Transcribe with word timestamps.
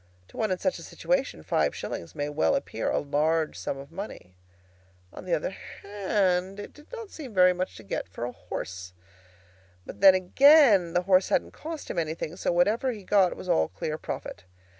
To 0.29 0.37
one 0.37 0.49
in 0.49 0.57
such 0.57 0.79
a 0.79 0.81
situation, 0.81 1.43
five 1.43 1.75
shillings 1.75 2.15
may 2.15 2.23
very 2.23 2.31
well 2.33 2.55
appear 2.55 2.89
a 2.89 2.97
large 2.97 3.55
sum 3.55 3.77
of 3.77 3.91
money. 3.91 4.33
On 5.13 5.25
the 5.25 5.35
other 5.35 5.51
hand, 5.51 6.59
it 6.59 6.73
did 6.73 6.91
not 6.91 7.11
seem 7.11 7.35
very 7.35 7.53
much 7.53 7.75
to 7.75 7.83
get 7.83 8.07
for 8.09 8.25
a 8.25 8.31
horse. 8.31 8.93
But 9.85 10.01
then, 10.01 10.15
again, 10.15 10.93
the 10.93 11.03
horse 11.03 11.29
hadn't 11.29 11.51
cost 11.53 11.87
him 11.91 11.99
anything; 11.99 12.35
so 12.35 12.51
whatever 12.51 12.91
he 12.91 13.03
got 13.03 13.37
was 13.37 13.47
all 13.47 13.67
clear 13.67 13.99
profit. 13.99 14.45